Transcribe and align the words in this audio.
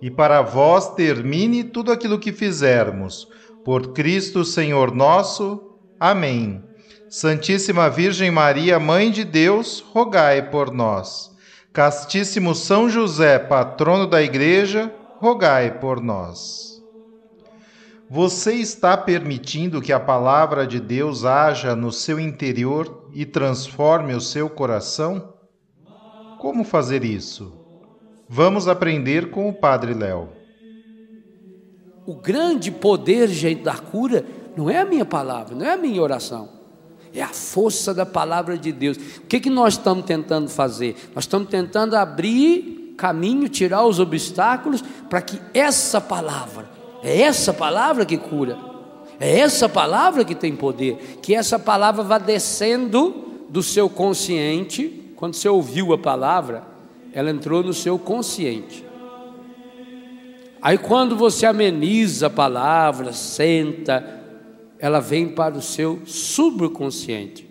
e 0.00 0.10
para 0.10 0.42
vós 0.42 0.94
termine 0.94 1.64
tudo 1.64 1.90
aquilo 1.90 2.18
que 2.18 2.32
fizermos. 2.32 3.28
Por 3.64 3.92
Cristo 3.92 4.44
Senhor 4.44 4.94
nosso. 4.94 5.78
Amém. 5.98 6.62
Santíssima 7.08 7.88
Virgem 7.88 8.30
Maria, 8.30 8.78
Mãe 8.78 9.10
de 9.10 9.24
Deus, 9.24 9.80
rogai 9.80 10.50
por 10.50 10.72
nós. 10.72 11.30
Castíssimo 11.72 12.54
São 12.54 12.88
José, 12.88 13.38
patrono 13.38 14.06
da 14.06 14.22
Igreja, 14.22 14.92
rogai 15.18 15.78
por 15.78 16.00
nós. 16.00 16.82
Você 18.08 18.54
está 18.54 18.96
permitindo 18.96 19.82
que 19.82 19.92
a 19.92 19.98
palavra 19.98 20.66
de 20.66 20.78
Deus 20.78 21.24
haja 21.24 21.74
no 21.74 21.90
seu 21.90 22.20
interior 22.20 23.08
e 23.12 23.26
transforme 23.26 24.14
o 24.14 24.20
seu 24.20 24.48
coração? 24.48 25.34
Como 26.38 26.62
fazer 26.62 27.04
isso? 27.04 27.65
Vamos 28.28 28.66
aprender 28.66 29.30
com 29.30 29.48
o 29.48 29.52
Padre 29.52 29.94
Léo. 29.94 30.28
O 32.04 32.14
grande 32.14 32.70
poder 32.70 33.28
da 33.56 33.74
cura 33.74 34.24
não 34.56 34.68
é 34.68 34.78
a 34.78 34.84
minha 34.84 35.04
palavra, 35.04 35.54
não 35.54 35.64
é 35.64 35.72
a 35.72 35.76
minha 35.76 36.02
oração. 36.02 36.48
É 37.14 37.22
a 37.22 37.28
força 37.28 37.94
da 37.94 38.04
palavra 38.04 38.58
de 38.58 38.72
Deus. 38.72 38.96
O 38.96 39.22
que, 39.22 39.40
que 39.40 39.50
nós 39.50 39.74
estamos 39.74 40.04
tentando 40.04 40.48
fazer? 40.48 40.96
Nós 41.14 41.24
estamos 41.24 41.48
tentando 41.48 41.94
abrir 41.94 42.94
caminho, 42.96 43.48
tirar 43.48 43.84
os 43.84 44.00
obstáculos, 44.00 44.82
para 45.08 45.22
que 45.22 45.40
essa 45.54 46.00
palavra, 46.00 46.68
é 47.02 47.22
essa 47.22 47.52
palavra 47.52 48.04
que 48.04 48.16
cura, 48.16 48.58
é 49.20 49.38
essa 49.38 49.68
palavra 49.68 50.24
que 50.24 50.34
tem 50.34 50.54
poder, 50.54 51.18
que 51.22 51.34
essa 51.34 51.58
palavra 51.58 52.02
vá 52.02 52.18
descendo 52.18 53.14
do 53.48 53.62
seu 53.62 53.88
consciente, 53.88 55.12
quando 55.14 55.34
você 55.34 55.48
ouviu 55.48 55.92
a 55.92 55.98
palavra, 55.98 56.75
ela 57.16 57.30
entrou 57.30 57.62
no 57.62 57.72
seu 57.72 57.98
consciente. 57.98 58.84
Aí 60.60 60.76
quando 60.76 61.16
você 61.16 61.46
ameniza 61.46 62.26
a 62.26 62.30
palavra, 62.30 63.10
senta, 63.14 64.22
ela 64.78 65.00
vem 65.00 65.26
para 65.26 65.56
o 65.56 65.62
seu 65.62 66.02
subconsciente. 66.04 67.48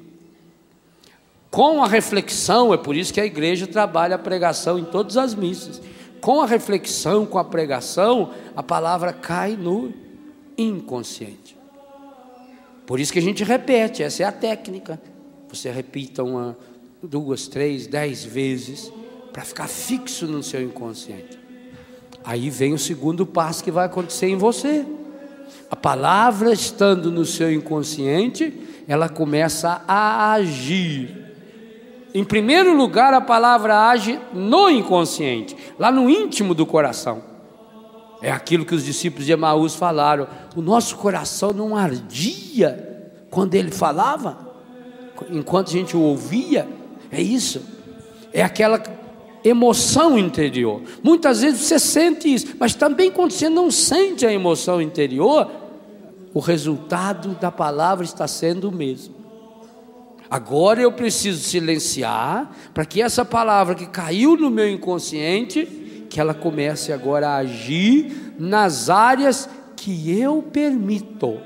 Com 1.50 1.84
a 1.84 1.88
reflexão, 1.88 2.76
é 2.76 2.78
por 2.78 2.96
isso 2.96 3.12
que 3.12 3.20
a 3.20 3.26
igreja 3.26 3.66
trabalha 3.66 4.18
a 4.18 4.20
pregação 4.20 4.78
em 4.78 4.86
todas 4.86 5.18
as 5.18 5.34
missas. 5.34 5.82
Com 6.22 6.42
a 6.42 6.46
reflexão, 6.46 7.26
com 7.26 7.40
a 7.40 7.44
pregação, 7.44 8.34
a 8.56 8.62
palavra 8.62 9.14
cai 9.14 9.56
no 9.56 9.92
inconsciente. 10.56 11.58
Por 12.86 13.00
isso 13.00 13.12
que 13.12 13.18
a 13.18 13.22
gente 13.22 13.44
repete, 13.44 14.04
essa 14.04 14.22
é 14.22 14.26
a 14.28 14.32
técnica. 14.32 15.02
Você 15.50 15.72
repita 15.72 16.24
uma, 16.24 16.56
duas, 17.02 17.48
três, 17.48 17.88
dez 17.88 18.24
vezes 18.24 18.94
para 19.36 19.44
ficar 19.44 19.68
fixo 19.68 20.26
no 20.28 20.42
seu 20.42 20.62
inconsciente. 20.62 21.38
Aí 22.24 22.50
vem 22.50 22.74
o 22.74 22.80
segundo 22.80 23.26
passo 23.26 23.62
que 23.62 23.70
vai 23.70 23.86
acontecer 23.86 24.28
em 24.28 24.38
você. 24.38 24.86
A 25.70 25.76
palavra 25.76 26.54
estando 26.54 27.12
no 27.12 27.26
seu 27.26 27.52
inconsciente, 27.52 28.58
ela 28.88 29.10
começa 29.10 29.84
a 29.86 30.32
agir. 30.32 31.34
Em 32.14 32.24
primeiro 32.24 32.74
lugar, 32.78 33.14
a 33.14 33.20
palavra 33.20 33.90
age 33.90 34.18
no 34.34 34.70
inconsciente, 34.70 35.54
lá 35.78 35.92
no 35.92 36.10
íntimo 36.10 36.56
do 36.56 36.66
coração. 36.66 37.22
É 38.22 38.32
aquilo 38.32 38.64
que 38.64 38.74
os 38.74 38.86
discípulos 38.86 39.26
de 39.26 39.34
Emaús 39.34 39.76
falaram. 39.76 40.30
O 40.56 40.62
nosso 40.62 40.96
coração 40.96 41.52
não 41.52 41.76
ardia 41.76 43.12
quando 43.30 43.54
ele 43.54 43.70
falava, 43.70 44.56
enquanto 45.30 45.68
a 45.68 45.74
gente 45.74 45.98
o 45.98 46.00
ouvia. 46.00 46.66
É 47.12 47.22
isso. 47.22 47.62
É 48.32 48.42
aquela 48.42 48.82
emoção 49.46 50.18
interior. 50.18 50.82
Muitas 51.04 51.42
vezes 51.42 51.62
você 51.62 51.78
sente 51.78 52.34
isso, 52.34 52.56
mas 52.60 52.74
também 52.74 53.12
quando 53.12 53.32
você 53.32 53.48
não 53.48 53.70
sente 53.70 54.26
a 54.26 54.34
emoção 54.34 54.82
interior, 54.82 55.50
o 56.34 56.40
resultado 56.40 57.30
da 57.40 57.52
palavra 57.52 58.04
está 58.04 58.28
sendo 58.28 58.70
o 58.70 58.72
mesmo. 58.72 59.14
Agora 60.30 60.82
eu 60.82 60.92
preciso 60.92 61.40
silenciar 61.40 62.52
para 62.74 62.84
que 62.84 63.02
essa 63.02 63.24
palavra 63.24 63.76
que 63.76 63.86
caiu 63.86 64.36
no 64.36 64.50
meu 64.50 64.68
inconsciente, 64.68 65.66
que 66.10 66.20
ela 66.20 66.34
comece 66.34 66.92
agora 66.92 67.30
a 67.30 67.36
agir 67.38 68.34
nas 68.40 68.90
áreas 68.90 69.48
que 69.76 70.20
eu 70.20 70.42
permito. 70.42 71.38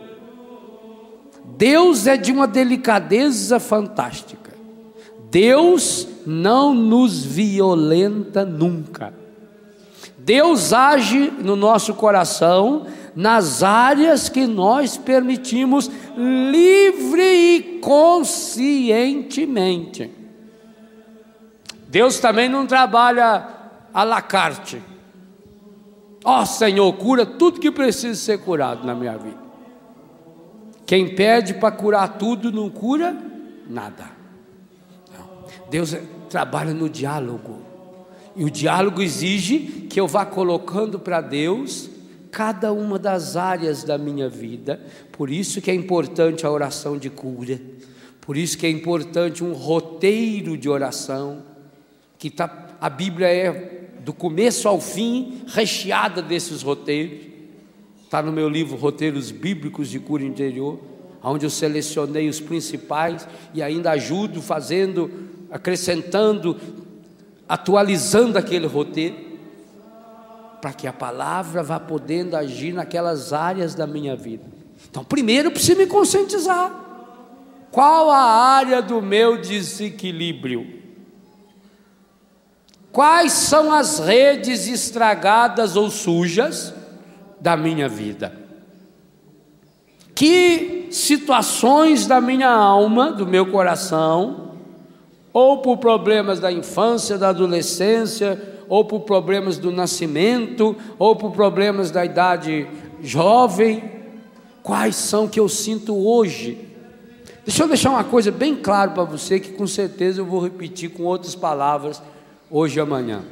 Deus 1.57 2.07
é 2.07 2.16
de 2.16 2.31
uma 2.31 2.47
delicadeza 2.47 3.59
fantástica. 3.59 4.38
Deus 5.29 6.07
não 6.25 6.73
nos 6.73 7.23
violenta 7.23 8.44
nunca. 8.44 9.13
Deus 10.17 10.73
age 10.73 11.31
no 11.40 11.56
nosso 11.56 11.94
coração 11.94 12.88
nas 13.16 13.63
áreas 13.63 14.28
que 14.29 14.45
nós 14.45 14.95
permitimos 14.97 15.90
livre 16.16 17.22
e 17.22 17.79
conscientemente. 17.81 20.12
Deus 21.88 22.19
também 22.19 22.47
não 22.47 22.67
trabalha 22.67 23.47
à 23.94 24.03
la 24.03 24.22
carte. 24.22 24.81
Ó 26.23 26.41
oh, 26.41 26.46
Senhor, 26.46 26.94
cura 26.94 27.25
tudo 27.25 27.59
que 27.59 27.72
precisa 27.72 28.13
ser 28.16 28.38
curado 28.40 28.85
na 28.85 28.94
minha 28.94 29.17
vida. 29.17 29.50
Quem 30.85 31.16
pede 31.16 31.56
para 31.56 31.72
curar 31.72 32.17
tudo 32.17 32.51
não 32.51 32.69
cura 32.69 33.17
nada. 33.67 34.19
Deus 35.69 35.96
trabalha 36.30 36.74
no 36.74 36.90
diálogo. 36.90 37.59
E 38.35 38.44
o 38.44 38.50
diálogo 38.50 39.02
exige 39.02 39.88
que 39.90 40.00
eu 40.00 40.07
vá 40.07 40.25
colocando 40.25 41.00
para 41.00 41.22
Deus 41.22 41.90
cada 42.31 42.72
uma 42.72 43.00
das 43.00 43.35
áreas 43.35 43.84
da 43.84 43.97
minha 43.97 44.29
vida. 44.29 44.79
Por 45.12 45.29
isso 45.29 45.62
que 45.62 45.72
é 45.72 45.74
importante 45.74 46.46
a 46.46 46.52
oração 46.52 46.97
de 46.97 47.09
cura. 47.09 47.59
Por 48.22 48.38
isso 48.38 48.58
que 48.58 48.66
é 48.66 48.69
importante 48.69 49.44
um 49.44 49.53
roteiro 49.53 50.56
de 50.56 50.69
oração, 50.69 51.44
que 52.18 52.29
tá, 52.29 52.78
a 52.79 52.90
Bíblia 52.90 53.28
é 53.28 53.88
do 54.06 54.13
começo 54.13 54.68
ao 54.68 54.79
fim 54.79 55.44
recheada 55.47 56.22
desses 56.22 56.62
roteiros. 56.62 57.28
Está 58.03 58.22
no 58.22 58.31
meu 58.31 58.50
livro 58.50 58.75
Roteiros 58.75 59.31
Bíblicos 59.31 59.90
de 59.90 60.00
Cura 60.00 60.24
Interior, 60.24 60.79
onde 61.23 61.46
eu 61.46 61.49
selecionei 61.49 62.29
os 62.29 62.40
principais 62.40 63.28
e 63.53 63.61
ainda 63.61 63.91
ajudo 63.91 64.41
fazendo 64.41 65.28
acrescentando, 65.51 66.57
atualizando 67.47 68.37
aquele 68.37 68.67
roteiro, 68.67 69.16
para 70.61 70.73
que 70.73 70.87
a 70.87 70.93
palavra 70.93 71.63
vá 71.63 71.79
podendo 71.79 72.35
agir 72.35 72.73
naquelas 72.73 73.31
áreas 73.31 73.73
da 73.73 73.87
minha 73.87 74.16
vida. 74.16 74.46
Então, 74.90 75.03
primeiro 75.03 75.47
eu 75.47 75.51
preciso 75.51 75.78
me 75.78 75.87
conscientizar. 75.87 76.87
Qual 77.72 78.09
a 78.09 78.23
área 78.23 78.81
do 78.81 79.01
meu 79.01 79.40
desequilíbrio? 79.40 80.79
Quais 82.91 83.31
são 83.34 83.72
as 83.72 83.99
redes 83.99 84.67
estragadas 84.67 85.75
ou 85.75 85.90
sujas 85.90 86.73
da 87.40 87.55
minha 87.55 87.87
vida? 87.87 88.35
Que 90.16 90.87
situações 90.91 92.07
da 92.07 92.19
minha 92.19 92.49
alma, 92.49 93.11
do 93.11 93.28
meu 93.28 93.52
coração, 93.52 94.48
ou 95.31 95.59
por 95.59 95.78
problemas 95.78 96.40
da 96.40 96.52
infância, 96.52 97.17
da 97.17 97.29
adolescência, 97.29 98.41
ou 98.67 98.85
por 98.85 99.02
problemas 99.02 99.58
do 99.58 99.72
nascimento, 99.72 100.76
ou 100.97 101.16
por 101.16 101.31
problemas 101.31 101.91
da 101.91 102.05
idade 102.05 102.67
jovem. 103.02 103.84
Quais 104.61 104.96
são 104.96 105.28
que 105.28 105.40
eu 105.40 105.49
sinto 105.49 105.96
hoje? 105.96 106.67
Deixa 107.46 107.64
eu 107.64 107.67
deixar 107.67 107.90
uma 107.90 108.03
coisa 108.03 108.31
bem 108.31 108.55
clara 108.55 108.91
para 108.91 109.03
você 109.03 109.40
que 109.40 109.53
com 109.53 109.66
certeza 109.66 110.22
eu 110.22 110.26
vou 110.26 110.40
repetir 110.40 110.91
com 110.91 111.03
outras 111.03 111.34
palavras 111.34 112.02
hoje 112.49 112.78
e 112.78 112.81
amanhã. 112.81 113.23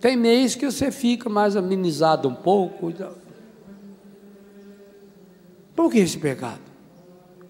Tem 0.00 0.16
mês 0.16 0.54
que 0.54 0.66
você 0.66 0.90
fica 0.90 1.28
mais 1.28 1.56
amenizado 1.56 2.28
um 2.28 2.34
pouco. 2.34 2.92
Por 5.76 5.90
que 5.92 5.98
esse 5.98 6.18
pecado? 6.18 6.60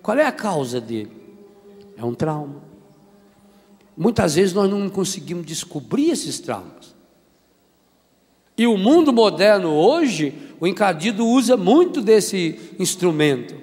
Qual 0.03 0.19
é 0.19 0.27
a 0.27 0.33
causa 0.33 0.81
dele? 0.81 1.13
É 1.97 2.05
um 2.05 2.15
trauma. 2.15 2.63
Muitas 3.97 4.35
vezes 4.35 4.53
nós 4.53 4.69
não 4.69 4.89
conseguimos 4.91 5.47
descobrir 5.47 6.11
esses 6.11 6.41
traumas. 6.41 6.95
E 8.57 8.67
o 8.67 8.77
mundo 8.77 9.13
moderno 9.13 9.71
hoje, 9.71 10.35
o 10.61 10.67
encardido 10.67 11.27
usa 11.27 11.57
muito 11.57 12.03
desse 12.03 12.61
instrumento 12.79 13.63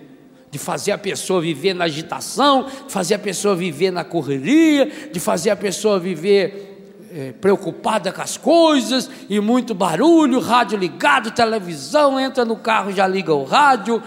de 0.51 0.57
fazer 0.57 0.91
a 0.91 0.97
pessoa 0.97 1.41
viver 1.41 1.73
na 1.73 1.85
agitação, 1.85 2.63
de 2.63 2.91
fazer 2.91 3.15
a 3.15 3.19
pessoa 3.19 3.55
viver 3.55 3.91
na 3.91 4.03
correria, 4.03 5.09
de 5.11 5.19
fazer 5.19 5.51
a 5.51 5.55
pessoa 5.55 5.99
viver 5.99 6.69
é, 7.11 7.31
preocupada 7.33 8.11
com 8.11 8.21
as 8.21 8.37
coisas 8.37 9.09
e 9.29 9.39
muito 9.39 9.73
barulho, 9.73 10.39
rádio 10.39 10.77
ligado, 10.77 11.31
televisão, 11.31 12.19
entra 12.19 12.45
no 12.45 12.55
carro 12.55 12.91
já 12.91 13.07
liga 13.07 13.33
o 13.33 13.43
rádio, 13.43 14.01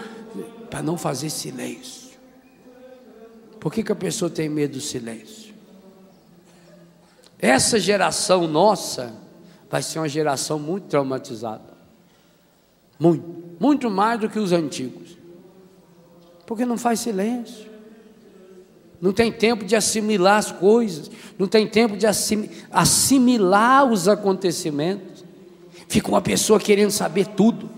para 0.69 0.81
não 0.81 0.97
fazer 0.97 1.29
silêncio. 1.29 2.11
Por 3.59 3.71
que, 3.71 3.83
que 3.83 3.91
a 3.91 3.95
pessoa 3.95 4.29
tem 4.29 4.49
medo 4.49 4.73
do 4.73 4.81
silêncio? 4.81 5.53
Essa 7.39 7.79
geração 7.79 8.47
nossa 8.47 9.13
vai 9.69 9.81
ser 9.81 9.99
uma 9.99 10.09
geração 10.09 10.59
muito 10.59 10.87
traumatizada. 10.87 11.73
Muito, 12.99 13.55
muito 13.59 13.89
mais 13.89 14.19
do 14.19 14.29
que 14.29 14.39
os 14.39 14.51
antigos. 14.51 15.17
Porque 16.45 16.65
não 16.65 16.77
faz 16.77 16.99
silêncio. 16.99 17.71
Não 19.01 19.11
tem 19.11 19.31
tempo 19.31 19.65
de 19.65 19.75
assimilar 19.75 20.37
as 20.37 20.49
coisas, 20.49 21.11
não 21.37 21.45
tem 21.45 21.67
tempo 21.67 21.97
de 21.97 22.05
assimilar 22.71 23.91
os 23.91 24.07
acontecimentos. 24.07 25.25
Fica 25.89 26.07
uma 26.07 26.21
pessoa 26.21 26.57
querendo 26.57 26.91
saber 26.91 27.27
tudo. 27.27 27.69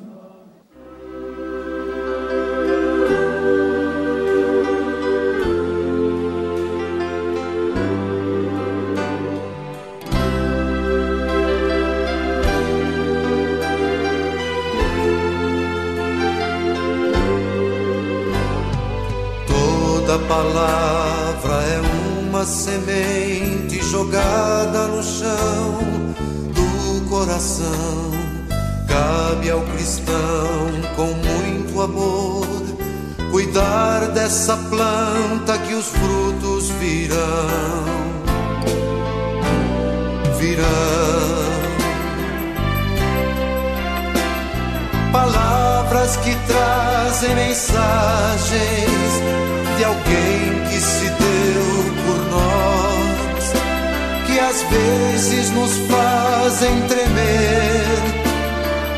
Às 54.55 54.61
vezes 54.61 55.49
nos 55.49 55.71
fazem 55.89 56.81
tremer 56.87 57.99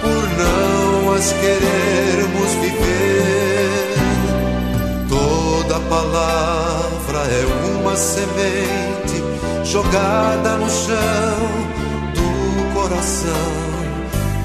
por 0.01 0.29
não 0.37 1.13
as 1.13 1.33
querermos 1.33 2.51
viver. 2.61 3.95
Toda 5.09 5.79
palavra 5.79 7.19
é 7.31 7.79
uma 7.79 7.95
semente 7.95 9.23
jogada 9.63 10.57
no 10.57 10.69
chão 10.69 11.39
do 12.13 12.73
coração. 12.75 13.57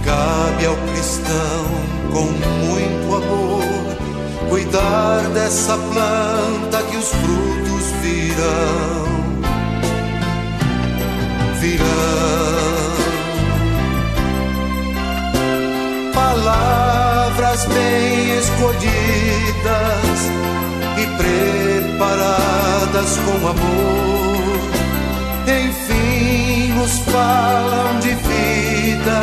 Cabe 0.06 0.64
ao 0.64 0.76
cristão 0.76 1.66
com 2.10 2.24
muito 2.66 3.16
amor 3.16 3.92
cuidar 4.48 5.28
dessa 5.34 5.76
planta 5.76 6.82
que 6.90 6.96
os 6.96 7.08
frutos 7.08 7.84
virão, 8.00 9.21
virão. 11.62 11.86
Palavras 16.12 17.64
bem 17.66 18.38
escolhidas 18.38 20.18
e 20.98 21.06
preparadas 21.96 23.10
com 23.24 23.36
amor, 23.46 24.60
enfim 25.46 26.72
nos 26.74 26.98
falam 26.98 28.00
de 28.00 28.12
vida 28.14 29.20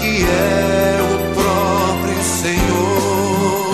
que 0.00 0.12
é 0.24 1.00
o 1.10 1.14
próprio 1.32 2.22
Senhor. 2.22 3.72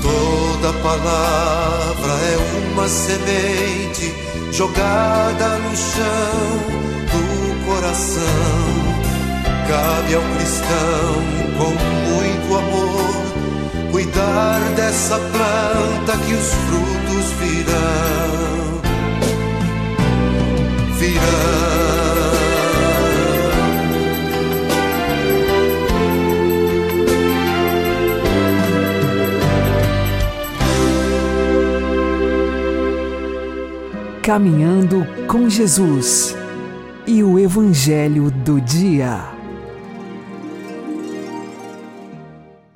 Toda 0.00 0.72
palavra 0.84 2.12
é 2.12 2.36
uma 2.70 2.86
semente 2.88 4.27
jogada 4.58 5.48
no 5.60 5.76
chão 5.76 6.50
do 7.12 7.64
coração. 7.64 8.24
Cabe 9.68 10.14
ao 10.16 10.22
cristão 10.34 11.14
com 11.56 11.70
muito 12.10 12.48
amor 12.56 13.28
cuidar 13.92 14.60
dessa 14.74 15.16
planta 15.16 16.18
que 16.26 16.34
os 16.34 16.48
frutos 16.66 17.26
virão, 17.38 17.77
Caminhando 34.28 35.06
com 35.26 35.48
Jesus 35.48 36.36
e 37.06 37.24
o 37.24 37.38
Evangelho 37.38 38.30
do 38.30 38.60
Dia. 38.60 39.32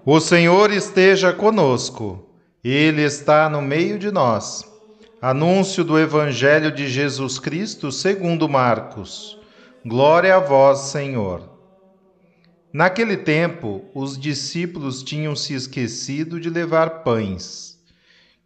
O 0.02 0.18
Senhor 0.18 0.70
esteja 0.70 1.30
conosco, 1.30 2.26
Ele 2.64 3.02
está 3.02 3.50
no 3.50 3.60
meio 3.60 3.98
de 3.98 4.10
nós. 4.10 4.64
Anúncio 5.20 5.84
do 5.84 5.98
Evangelho 5.98 6.74
de 6.74 6.88
Jesus 6.88 7.38
Cristo 7.38 7.92
segundo 7.92 8.48
Marcos. 8.48 9.38
Glória 9.84 10.36
a 10.36 10.40
vós, 10.40 10.78
Senhor. 10.78 11.50
Naquele 12.72 13.18
tempo, 13.18 13.84
os 13.94 14.18
discípulos 14.18 15.02
tinham 15.02 15.36
se 15.36 15.52
esquecido 15.52 16.40
de 16.40 16.48
levar 16.48 17.02
pães. 17.02 17.71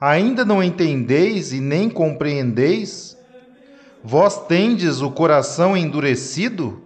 Ainda 0.00 0.44
não 0.44 0.62
entendeis 0.62 1.52
e 1.52 1.60
nem 1.60 1.90
compreendeis? 1.90 3.18
Vós 4.02 4.46
tendes 4.46 5.00
o 5.00 5.10
coração 5.10 5.76
endurecido? 5.76 6.82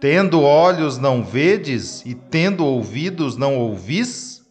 Tendo 0.00 0.40
olhos 0.40 0.98
não 0.98 1.24
vedes 1.24 2.04
e 2.06 2.14
tendo 2.14 2.64
ouvidos 2.64 3.36
não 3.36 3.56
ouvis? 3.56 4.46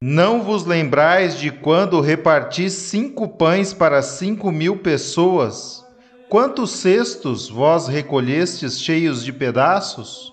Não 0.00 0.42
vos 0.42 0.64
lembrais 0.64 1.36
de 1.36 1.50
quando 1.50 2.00
reparti 2.00 2.70
cinco 2.70 3.26
pães 3.26 3.72
para 3.72 4.00
cinco 4.00 4.52
mil 4.52 4.78
pessoas? 4.78 5.84
Quantos 6.28 6.70
cestos 6.70 7.48
vós 7.48 7.88
recolhestes 7.88 8.80
cheios 8.80 9.24
de 9.24 9.32
pedaços? 9.32 10.32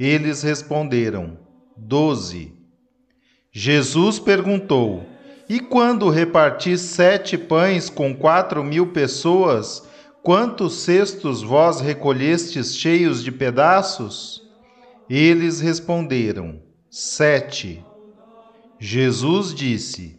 Eles 0.00 0.42
responderam: 0.42 1.36
Doze. 1.76 2.54
Jesus 3.52 4.18
perguntou: 4.18 5.04
e 5.48 5.60
quando 5.60 6.08
reparti 6.08 6.76
sete 6.76 7.38
pães 7.38 7.88
com 7.88 8.14
quatro 8.14 8.64
mil 8.64 8.88
pessoas, 8.88 9.86
quantos 10.22 10.74
cestos 10.80 11.40
vós 11.40 11.80
recolhestes 11.80 12.76
cheios 12.76 13.22
de 13.22 13.30
pedaços? 13.30 14.42
Eles 15.08 15.60
responderam: 15.60 16.60
Sete. 16.90 17.84
Jesus 18.80 19.54
disse: 19.54 20.18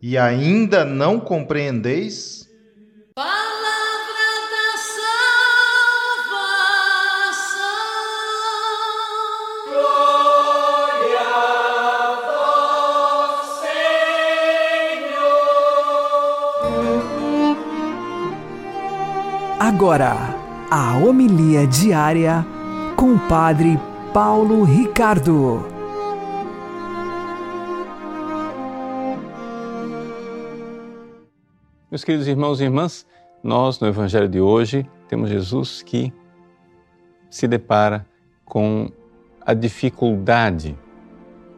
E 0.00 0.16
ainda 0.16 0.86
não 0.86 1.20
compreendeis? 1.20 2.41
Agora, 19.74 20.14
a 20.70 20.98
homilia 20.98 21.66
diária 21.66 22.44
com 22.94 23.14
o 23.14 23.18
Padre 23.26 23.80
Paulo 24.12 24.64
Ricardo. 24.64 25.66
Meus 31.90 32.04
queridos 32.04 32.28
irmãos 32.28 32.60
e 32.60 32.64
irmãs, 32.64 33.06
nós 33.42 33.80
no 33.80 33.88
Evangelho 33.88 34.28
de 34.28 34.38
hoje 34.38 34.86
temos 35.08 35.30
Jesus 35.30 35.80
que 35.80 36.12
se 37.30 37.48
depara 37.48 38.06
com 38.44 38.92
a 39.40 39.54
dificuldade 39.54 40.78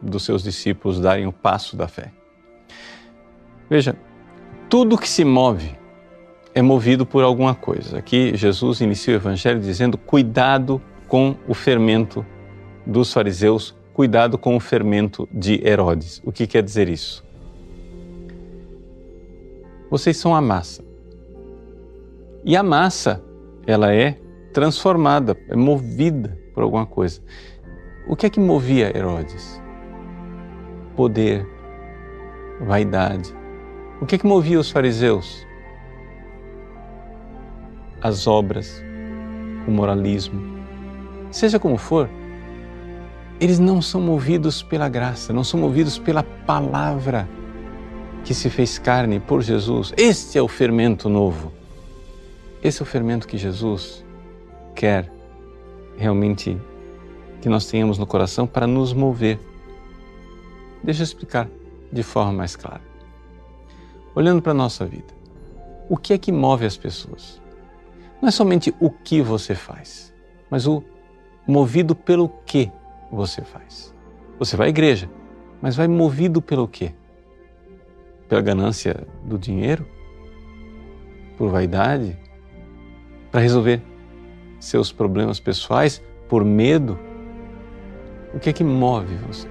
dos 0.01 0.23
seus 0.23 0.41
discípulos 0.41 1.01
darem 1.01 1.27
o 1.27 1.33
passo 1.33 1.75
da 1.75 1.89
fé. 1.89 2.13
Veja, 3.69 3.93
tudo 4.69 4.97
que 4.97 5.09
se 5.09 5.25
move 5.25 5.83
é 6.55 6.61
movido 6.61 7.05
por 7.05 7.21
alguma 7.21 7.53
coisa. 7.53 7.97
Aqui 7.97 8.35
Jesus 8.35 8.79
inicia 8.79 9.13
o 9.13 9.17
evangelho 9.17 9.59
dizendo: 9.59 9.97
cuidado 9.97 10.81
com 11.05 11.35
o 11.47 11.53
fermento 11.53 12.25
dos 12.85 13.11
fariseus, 13.11 13.75
cuidado 13.93 14.37
com 14.37 14.55
o 14.55 14.59
fermento 14.59 15.27
de 15.31 15.61
Herodes. 15.67 16.21
O 16.23 16.31
que 16.31 16.47
quer 16.47 16.63
dizer 16.63 16.87
isso? 16.87 17.23
Vocês 19.91 20.15
são 20.15 20.33
a 20.33 20.41
massa. 20.41 20.83
E 22.43 22.55
a 22.55 22.63
massa, 22.63 23.21
ela 23.67 23.93
é 23.93 24.17
transformada, 24.53 25.37
é 25.49 25.55
movida 25.55 26.39
por 26.53 26.63
alguma 26.63 26.85
coisa. 26.85 27.21
O 28.07 28.15
que 28.15 28.25
é 28.25 28.29
que 28.29 28.39
movia 28.39 28.95
Herodes? 28.95 29.61
Poder, 30.95 31.45
vaidade. 32.61 33.33
O 33.99 34.05
que 34.05 34.15
é 34.15 34.17
que 34.17 34.25
movia 34.25 34.59
os 34.59 34.71
fariseus? 34.71 35.44
As 38.01 38.27
obras, 38.27 38.83
o 39.67 39.71
moralismo. 39.71 40.41
Seja 41.31 41.59
como 41.59 41.77
for, 41.77 42.09
eles 43.39 43.59
não 43.59 43.81
são 43.81 43.99
movidos 43.99 44.63
pela 44.63 44.87
graça, 44.87 45.33
não 45.33 45.43
são 45.43 45.59
movidos 45.59 45.97
pela 45.97 46.23
palavra 46.23 47.27
que 48.23 48.33
se 48.33 48.49
fez 48.49 48.79
carne 48.79 49.19
por 49.19 49.41
Jesus. 49.41 49.93
Este 49.97 50.37
é 50.37 50.41
o 50.41 50.47
fermento 50.47 51.09
novo. 51.09 51.51
Esse 52.63 52.81
é 52.81 52.83
o 52.83 52.85
fermento 52.85 53.27
que 53.27 53.37
Jesus 53.37 54.03
quer 54.73 55.11
realmente 55.97 56.57
que 57.41 57.49
nós 57.49 57.67
tenhamos 57.67 57.97
no 57.97 58.07
coração 58.07 58.47
para 58.47 58.65
nos 58.65 58.93
mover. 58.93 59.39
Deixa 60.83 61.01
eu 61.01 61.05
explicar 61.05 61.47
de 61.91 62.03
forma 62.03 62.33
mais 62.33 62.55
clara. 62.55 62.81
Olhando 64.15 64.41
para 64.41 64.51
a 64.51 64.55
nossa 64.55 64.85
vida, 64.85 65.13
o 65.89 65.97
que 65.97 66.13
é 66.13 66.17
que 66.17 66.31
move 66.31 66.65
as 66.65 66.77
pessoas? 66.77 67.39
Não 68.25 68.29
é 68.29 68.31
somente 68.31 68.73
o 68.79 68.89
que 68.89 69.21
você 69.21 69.53
faz, 69.53 70.11
mas 70.49 70.65
o 70.65 70.83
movido 71.45 71.95
pelo 71.95 72.27
que 72.43 72.71
você 73.11 73.43
faz. 73.43 73.93
Você 74.39 74.57
vai 74.57 74.65
à 74.65 74.69
igreja, 74.71 75.07
mas 75.61 75.75
vai 75.75 75.87
movido 75.87 76.41
pelo 76.41 76.67
quê? 76.67 76.91
Pela 78.27 78.41
ganância 78.41 79.05
do 79.23 79.37
dinheiro? 79.37 79.87
Por 81.37 81.51
vaidade? 81.51 82.17
Para 83.31 83.41
resolver 83.41 83.79
seus 84.59 84.91
problemas 84.91 85.39
pessoais? 85.39 86.01
Por 86.27 86.43
medo? 86.43 86.97
O 88.33 88.39
que 88.39 88.49
é 88.49 88.53
que 88.53 88.63
move 88.63 89.13
você? 89.17 89.47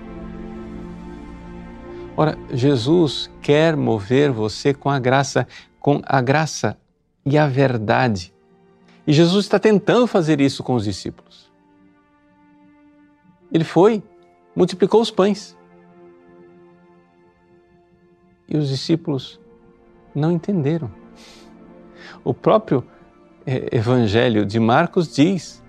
Ora, 2.17 2.37
Jesus 2.53 3.31
quer 3.41 3.77
mover 3.77 4.33
você 4.33 4.75
com 4.75 4.91
a 4.91 4.99
graça, 4.99 5.47
com 5.79 6.03
a 6.05 6.21
graça 6.21 6.77
e 7.25 7.39
a 7.39 7.47
verdade. 7.47 8.34
E 9.07 9.13
Jesus 9.13 9.45
está 9.45 9.59
tentando 9.59 10.07
fazer 10.07 10.41
isso 10.41 10.63
com 10.63 10.75
os 10.75 10.85
discípulos. 10.85 11.51
Ele 13.53 13.65
foi, 13.65 14.03
multiplicou 14.57 15.01
os 15.01 15.11
pães. 15.11 15.57
E 18.49 18.57
os 18.57 18.69
discípulos 18.69 19.41
não 20.15 20.33
entenderam. 20.33 20.91
O 22.23 22.33
próprio 22.33 22.85
é, 23.47 23.77
Evangelho 23.77 24.47
de 24.47 24.59
Marcos 24.59 25.15
diz, 25.15 25.63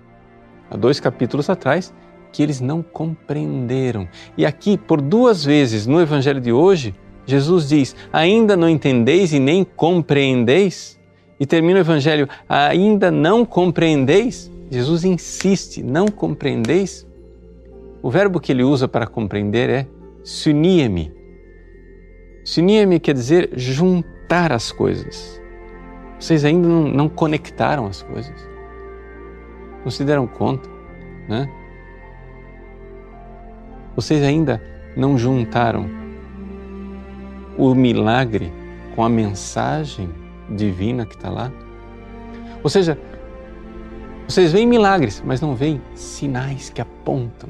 há 0.69 0.77
dois 0.77 0.99
capítulos 0.99 1.49
atrás, 1.49 1.93
que 2.31 2.43
eles 2.43 2.59
não 2.59 2.81
compreenderam. 2.81 4.07
E 4.37 4.45
aqui, 4.45 4.77
por 4.77 5.01
duas 5.01 5.43
vezes 5.43 5.85
no 5.87 6.01
Evangelho 6.01 6.41
de 6.41 6.51
hoje, 6.51 6.93
Jesus 7.25 7.69
diz: 7.69 7.95
Ainda 8.11 8.57
não 8.57 8.69
entendeis 8.69 9.31
e 9.31 9.39
nem 9.39 9.63
compreendeis? 9.63 10.94
E 11.39 11.45
termina 11.45 11.79
o 11.79 11.81
Evangelho, 11.81 12.29
ainda 12.47 13.11
não 13.11 13.45
compreendeis? 13.45 14.51
Jesus 14.69 15.03
insiste, 15.03 15.83
não 15.83 16.07
compreendeis? 16.07 17.05
O 18.01 18.09
verbo 18.09 18.39
que 18.39 18.51
ele 18.51 18.63
usa 18.63 18.87
para 18.87 19.05
compreender 19.05 19.69
é 19.69 19.87
sunie-me. 20.23 21.11
Sinia-me 22.43 22.99
quer 22.99 23.13
dizer 23.13 23.49
juntar 23.55 24.51
as 24.51 24.71
coisas. 24.71 25.41
Vocês 26.19 26.45
ainda 26.45 26.67
não, 26.67 26.83
não 26.87 27.09
conectaram 27.09 27.85
as 27.87 28.01
coisas. 28.01 28.47
Não 29.83 29.91
se 29.91 30.03
deram 30.03 30.25
conta, 30.27 30.69
né? 31.27 31.49
Vocês 33.95 34.23
ainda 34.23 34.61
não 34.95 35.17
juntaram 35.17 35.89
o 37.57 37.73
milagre 37.73 38.51
com 38.95 39.03
a 39.03 39.09
mensagem 39.09 40.09
divina 40.49 41.05
que 41.05 41.15
está 41.15 41.29
lá? 41.29 41.51
Ou 42.63 42.69
seja, 42.69 42.97
vocês 44.27 44.51
veem 44.51 44.65
milagres, 44.65 45.21
mas 45.25 45.39
não 45.39 45.55
veem 45.55 45.81
sinais 45.93 46.69
que 46.69 46.81
apontam. 46.81 47.49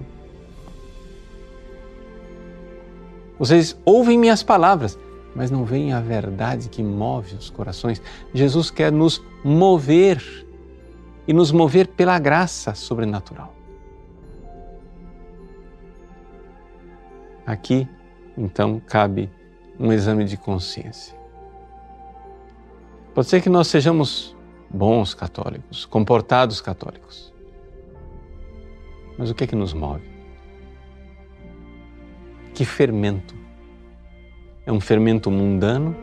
Vocês 3.40 3.80
ouvem 3.86 4.18
minhas 4.18 4.44
palavras, 4.44 4.98
mas 5.36 5.52
não 5.52 5.66
veem 5.66 5.94
a 5.94 6.00
verdade 6.00 6.70
que 6.70 6.84
move 6.84 7.36
os 7.36 7.50
corações. 7.50 8.02
Jesus 8.34 8.72
quer 8.72 8.92
nos 8.92 9.22
mover 9.44 10.46
e 11.28 11.34
nos 11.34 11.52
mover 11.52 11.88
pela 11.88 12.18
graça 12.20 12.74
sobrenatural. 12.74 13.54
Aqui, 17.46 17.88
então, 18.38 18.82
cabe 18.86 19.30
um 19.80 19.94
exame 19.94 20.26
de 20.26 20.36
consciência. 20.36 21.16
Pode 23.16 23.30
ser 23.30 23.42
que 23.42 23.48
nós 23.48 23.68
sejamos 23.68 24.36
bons 24.70 25.14
católicos, 25.14 25.86
comportados 25.86 26.60
católicos. 26.60 27.34
Mas 29.18 29.30
o 29.30 29.34
que 29.34 29.46
é 29.46 29.48
que 29.48 29.56
nos 29.56 29.74
move? 29.74 30.04
Que 32.54 32.66
fermento? 32.66 33.34
É 34.66 34.72
um 34.72 34.82
fermento 34.82 35.32
mundano 35.32 35.96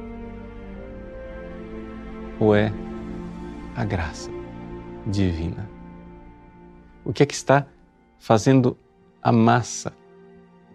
ou 2.40 2.56
é 2.56 2.72
a 3.76 3.84
graça 3.84 4.30
divina? 5.06 5.68
O 7.04 7.12
que 7.12 7.22
é 7.22 7.26
que 7.26 7.34
está 7.34 7.66
fazendo 8.18 8.74
a 9.22 9.30
massa 9.30 9.92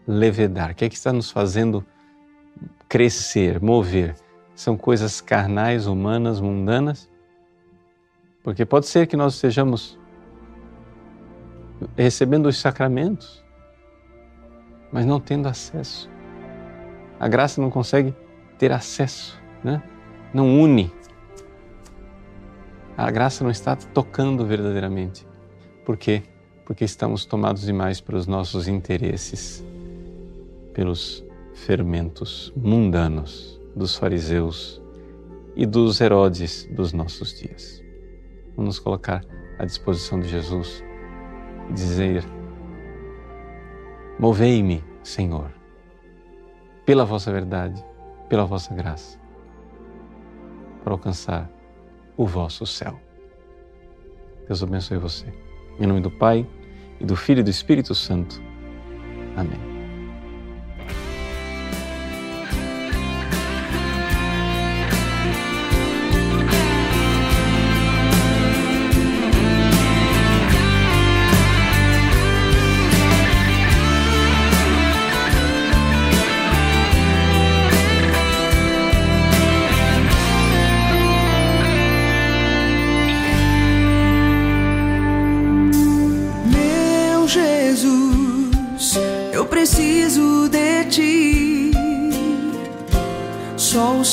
levedar? 0.08 0.70
O 0.70 0.76
que 0.76 0.86
é 0.86 0.90
que 0.90 0.96
está 0.96 1.12
nos 1.12 1.32
fazendo 1.32 1.84
crescer, 2.88 3.60
mover? 3.60 4.27
São 4.58 4.76
coisas 4.76 5.22
carnais, 5.22 5.86
humanas, 5.86 6.42
mundanas? 6.42 7.08
Porque 8.44 8.66
pode 8.66 8.88
ser 8.88 9.06
que 9.06 9.16
nós 9.16 9.36
estejamos 9.36 10.00
recebendo 11.96 12.48
os 12.48 12.58
sacramentos, 12.58 13.46
mas 14.92 15.06
não 15.06 15.20
tendo 15.20 15.48
acesso. 15.48 16.10
A 17.20 17.28
graça 17.28 17.62
não 17.62 17.70
consegue 17.70 18.16
ter 18.58 18.72
acesso, 18.72 19.40
né? 19.64 19.84
não 20.34 20.60
une. 20.60 20.92
A 22.98 23.12
graça 23.12 23.44
não 23.44 23.52
está 23.52 23.76
tocando 23.76 24.44
verdadeiramente. 24.44 25.28
Por 25.86 25.98
quê? 25.98 26.24
Porque 26.66 26.84
estamos 26.84 27.26
tomados 27.26 27.62
demais 27.62 28.02
pelos 28.02 28.26
nossos 28.26 28.68
interesses 28.68 29.64
pelos 30.74 31.24
fermentos 31.54 32.52
mundanos 32.56 33.57
dos 33.78 33.96
fariseus 33.96 34.82
e 35.56 35.66
dos 35.66 36.02
Herodes 36.02 36.68
dos 36.72 36.94
nossos 36.94 37.40
dias. 37.40 37.84
Vamos 38.56 38.76
nos 38.76 38.80
colocar 38.80 39.24
à 39.60 39.66
disposição 39.66 40.20
de 40.20 40.28
Jesus 40.28 40.84
e 41.70 41.74
dizer: 41.74 42.24
Movei-me, 44.20 44.84
Senhor, 45.04 45.52
pela 46.86 47.06
vossa 47.06 47.32
verdade, 47.32 47.84
pela 48.28 48.46
vossa 48.46 48.74
graça, 48.74 49.20
para 50.84 50.94
alcançar 50.94 51.50
o 52.18 52.26
vosso 52.26 52.66
céu. 52.66 53.00
Deus 54.48 54.64
abençoe 54.64 54.98
você. 54.98 55.26
Em 55.80 55.86
nome 55.86 56.02
do 56.02 56.10
Pai, 56.10 56.48
e 57.00 57.06
do 57.06 57.16
Filho 57.16 57.42
e 57.42 57.44
do 57.44 57.50
Espírito 57.50 57.94
Santo. 57.94 58.42
Amém. 59.36 59.77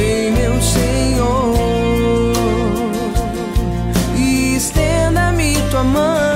vem 0.00 0.32
meu 0.32 0.62
Senhor, 0.62 1.54
e 4.16 4.56
estenda-me 4.56 5.56
tua 5.70 5.84
mão. 5.84 6.29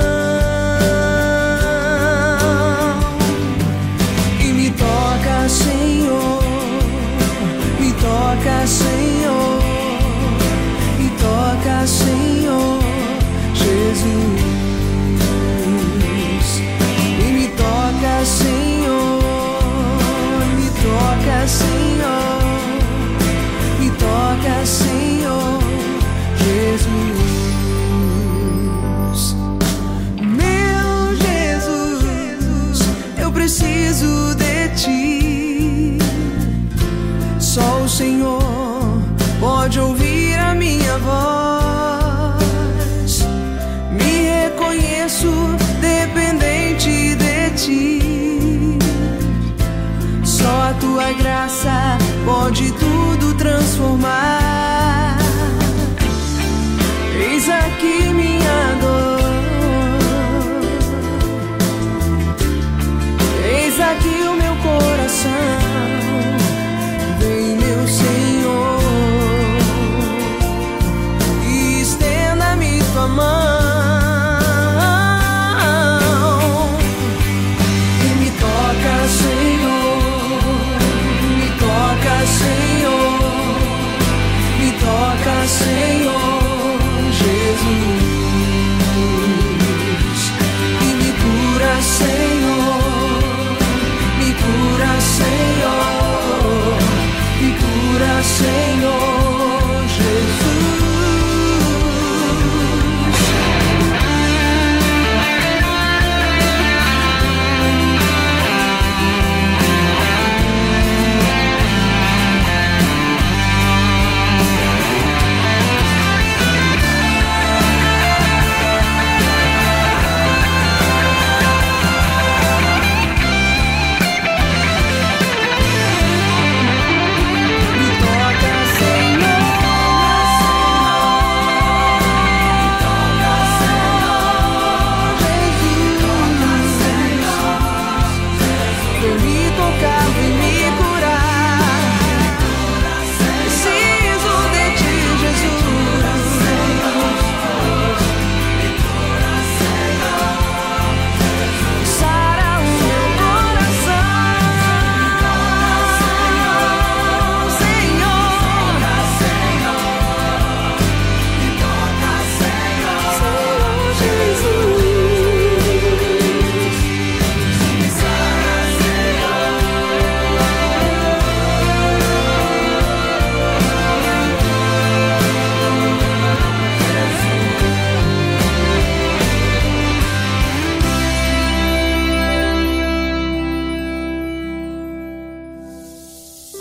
Pode 52.25 52.71
tudo 52.71 52.94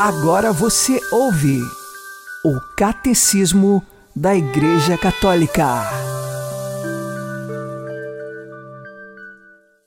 Agora 0.07 0.53
você 0.53 1.01
ouve 1.11 1.63
o 2.45 2.61
Catecismo 2.77 3.83
da 4.15 4.37
Igreja 4.37 4.99
Católica. 4.99 5.65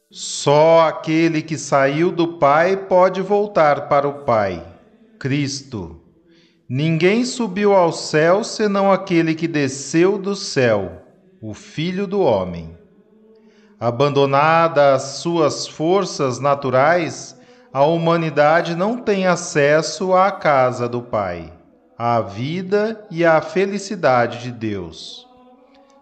Só 0.10 0.88
aquele 0.88 1.44
que 1.44 1.56
saiu 1.56 2.12
do 2.12 2.40
Pai 2.40 2.76
pode 2.76 3.22
voltar 3.22 3.88
para 3.90 4.08
o 4.08 4.24
Pai. 4.24 4.66
Cristo. 5.20 6.02
Ninguém 6.68 7.24
subiu 7.24 7.74
ao 7.74 7.94
céu 7.94 8.44
senão 8.44 8.92
aquele 8.92 9.36
que 9.36 9.48
desceu 9.48 10.18
do 10.18 10.36
céu, 10.36 11.04
o 11.40 11.54
Filho 11.54 12.08
do 12.08 12.22
Homem. 12.22 12.76
Abandonada 13.80 14.96
as 14.96 15.20
suas 15.20 15.68
forças 15.68 16.40
naturais, 16.40 17.37
a 17.72 17.84
humanidade 17.84 18.76
não 18.76 18.98
tem 18.98 19.28
acesso 19.28 20.14
à 20.14 20.32
casa 20.32 20.88
do 20.88 21.02
Pai, 21.02 21.52
à 21.98 22.22
vida 22.22 23.06
e 23.12 23.26
à 23.26 23.42
felicidade 23.42 24.44
de 24.44 24.52
Deus. 24.52 25.28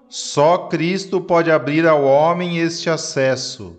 Só 0.07 0.69
Cristo 0.69 1.19
pode 1.19 1.51
abrir 1.51 1.87
ao 1.87 2.03
homem 2.03 2.59
este 2.59 2.89
acesso. 2.89 3.77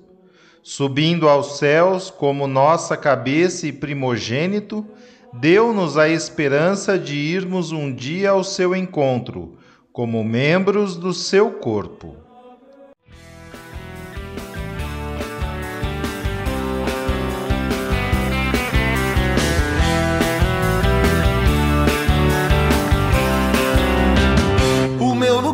Subindo 0.63 1.29
aos 1.29 1.59
céus 1.59 2.11
como 2.11 2.49
nossa 2.49 2.97
cabeça 2.97 3.69
e 3.69 3.73
primogênito, 3.73 4.85
deu-nos 5.33 5.97
a 5.97 6.09
esperança 6.09 6.99
de 6.99 7.15
irmos 7.15 7.71
um 7.71 7.95
dia 7.95 8.31
ao 8.31 8.43
seu 8.43 8.75
encontro, 8.75 9.57
como 9.93 10.25
membros 10.25 10.97
do 10.97 11.15
seu 11.15 11.53
corpo. 11.53 12.26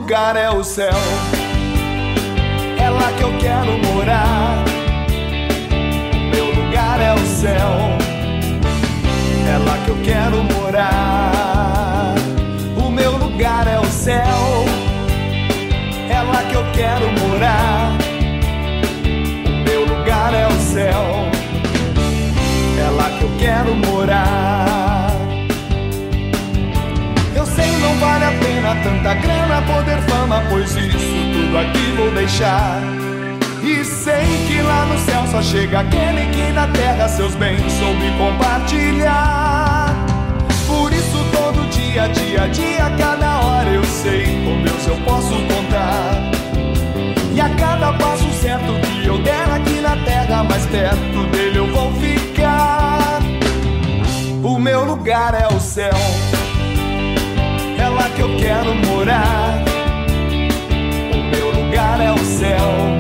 Lugar 0.02 0.34
é 0.34 0.50
o 0.50 0.64
céu. 0.64 1.00
É 2.76 2.90
lá 2.90 3.12
que 3.16 3.22
eu 3.22 3.38
quero 3.38 3.78
morar. 3.86 4.64
Meu 6.34 6.46
lugar 6.46 7.00
é 7.00 7.14
o 7.14 7.24
céu. 7.24 7.70
É 9.48 9.58
lá 9.58 9.78
que 9.84 9.90
eu 9.90 9.98
quero 10.02 10.42
morar. 10.42 12.16
O 12.84 12.90
meu 12.90 13.12
lugar 13.12 13.68
é 13.68 13.78
o 13.78 13.86
céu. 13.86 14.64
É 16.10 16.20
lá 16.20 16.42
que 16.50 16.56
eu 16.56 16.64
quero 16.72 17.06
morar. 17.20 17.92
O 19.46 19.70
meu 19.70 19.86
lugar 19.86 20.34
é 20.34 20.48
o 20.48 20.60
céu. 20.60 21.30
É 22.76 22.90
lá 22.90 23.08
que 23.18 23.22
eu 23.22 23.30
quero 23.38 23.76
morar. 23.76 24.71
Vale 28.02 28.24
a 28.24 28.32
pena 28.32 28.74
tanta 28.82 29.14
grana, 29.14 29.62
poder, 29.62 30.02
fama, 30.02 30.42
pois 30.50 30.76
isso 30.76 31.14
tudo 31.32 31.56
aqui 31.56 31.92
vou 31.96 32.10
deixar. 32.10 32.80
E 33.62 33.84
sei 33.84 34.26
que 34.48 34.60
lá 34.60 34.84
no 34.86 34.98
céu 34.98 35.24
só 35.30 35.40
chega 35.40 35.80
aquele 35.80 36.26
que 36.32 36.52
na 36.52 36.66
terra 36.66 37.08
seus 37.08 37.34
bens 37.36 37.72
soube 37.72 38.10
compartilhar. 38.18 39.94
Por 40.66 40.92
isso 40.92 41.24
todo 41.32 41.68
dia, 41.70 42.08
dia, 42.08 42.48
dia, 42.48 42.90
cada 42.98 43.40
hora 43.40 43.70
eu 43.70 43.84
sei 43.84 44.24
com 44.44 44.62
Deus 44.62 44.86
eu 44.86 44.96
posso 45.04 45.34
contar. 45.46 46.32
E 47.34 47.40
a 47.40 47.48
cada 47.50 47.92
passo 47.92 48.28
certo 48.32 48.72
que 48.80 49.06
eu 49.06 49.18
der 49.22 49.48
aqui 49.48 49.80
na 49.80 49.96
terra, 50.04 50.42
mais 50.42 50.66
perto 50.66 51.26
dele 51.30 51.58
eu 51.58 51.72
vou 51.72 51.92
ficar. 51.94 53.20
O 54.42 54.58
meu 54.58 54.84
lugar 54.84 55.34
é 55.34 55.46
o 55.54 55.60
céu 55.60 55.92
eu 58.22 58.37
quero 58.37 58.74
morar. 58.87 59.64
O 61.12 61.37
meu 61.37 61.50
lugar 61.50 62.00
é 62.00 62.12
o 62.12 62.18
céu, 62.18 62.96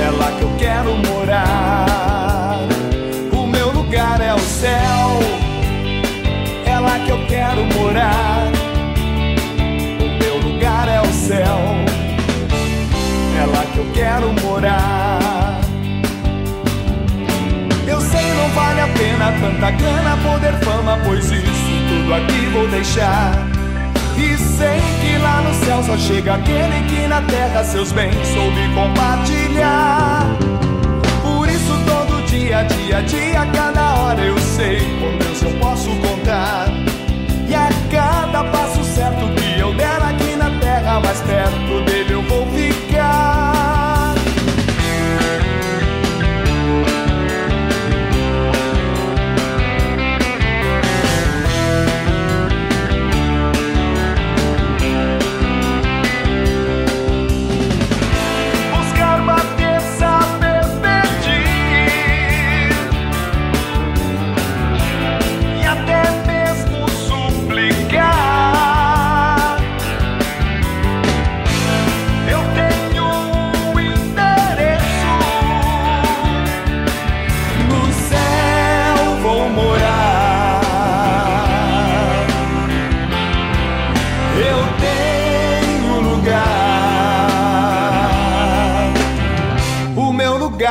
é 0.00 0.10
lá 0.10 0.32
que 0.32 0.42
eu 0.42 0.52
quero 0.58 0.96
morar. 0.96 2.58
O 3.32 3.46
meu 3.46 3.70
lugar 3.70 4.20
é 4.22 4.32
o 4.32 4.38
céu, 4.38 5.20
é 6.64 6.78
lá 6.78 6.98
que 7.00 7.10
eu 7.10 7.26
quero 7.26 7.66
morar. 7.78 8.50
O 10.00 10.24
meu 10.24 10.38
lugar 10.38 10.88
é 10.88 11.00
o 11.02 11.12
céu, 11.12 11.60
é 13.38 13.44
lá 13.44 13.64
que 13.72 13.78
eu 13.78 13.86
quero 13.92 14.32
morar. 14.42 15.60
Eu 17.86 18.00
sei 18.00 18.24
não 18.32 18.48
vale 18.50 18.80
a 18.80 18.88
pena 18.88 19.32
tanta 19.38 19.70
grana, 19.70 20.16
poder, 20.22 20.54
fama, 20.64 20.98
pois 21.04 21.30
isso 21.30 21.66
tudo 21.88 22.14
aqui 22.14 22.46
vou 22.54 22.66
deixar. 22.68 23.45
E 24.18 24.38
sei 24.38 24.80
que 25.00 25.18
lá 25.18 25.42
no 25.42 25.54
céu 25.64 25.82
só 25.82 25.96
chega 25.98 26.34
aquele 26.34 26.82
que 26.88 27.06
na 27.06 27.20
terra 27.22 27.62
seus 27.64 27.92
bens 27.92 28.26
soube 28.28 28.74
compartilhar. 28.74 30.26
Por 31.22 31.48
isso 31.48 31.72
todo 31.86 32.24
dia, 32.26 32.62
dia, 32.62 33.02
dia, 33.02 33.46
cada 33.52 33.94
hora 33.96 34.20
eu 34.20 34.38
sei 34.38 34.78
com 35.00 35.18
Deus 35.18 35.42
eu 35.42 35.50
posso 35.58 35.90
contar. 35.96 36.66
E 37.48 37.54
a 37.54 37.68
cada 37.90 38.44
passo 38.44 38.82
certo 38.82 39.28
que 39.34 39.60
eu 39.60 39.74
der 39.74 40.02
aqui 40.02 40.34
na 40.36 40.50
terra, 40.58 41.00
mais 41.00 41.20
perto 41.20 41.84
dele 41.84 41.95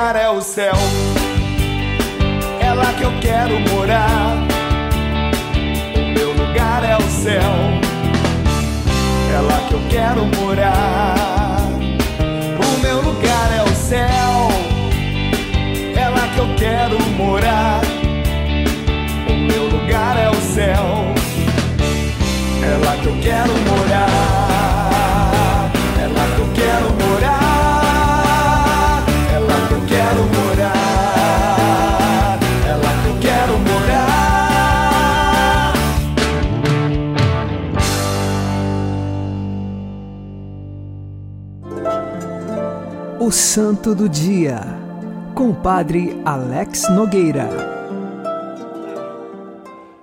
lugar 0.06 0.22
é 0.22 0.30
o 0.30 0.40
céu. 0.40 0.76
É 2.62 2.72
lá 2.74 2.94
que 2.94 3.02
eu 3.02 3.12
quero 3.22 3.60
morar. 3.72 4.38
O 5.96 6.14
meu 6.14 6.32
lugar 6.32 6.84
é 6.84 6.96
o 6.96 7.10
céu. 7.10 7.42
É 9.34 9.40
lá 9.40 9.60
que 9.68 9.74
eu 9.74 9.82
quero 9.90 10.26
morar. 10.40 11.58
O 12.20 12.80
meu 12.84 13.02
lugar 13.02 13.52
é 13.58 13.64
o 13.64 13.76
céu. 13.76 14.50
É 15.96 16.08
lá 16.08 16.28
que 16.36 16.40
eu 16.40 16.56
quero 16.56 17.00
morar. 17.18 17.82
O 19.28 19.34
meu 19.34 19.64
lugar 19.70 20.18
é 20.20 20.30
o 20.30 20.36
céu. 20.36 21.16
É 22.62 22.86
lá 22.86 22.96
que 23.02 23.08
eu 23.08 23.18
quero 23.24 23.54
morar. 23.72 24.55
O 43.26 43.32
Santo 43.32 43.96
do 43.96 44.08
Dia, 44.08 44.62
com 45.34 45.50
o 45.50 45.56
Padre 45.56 46.16
Alex 46.24 46.88
Nogueira. 46.92 47.50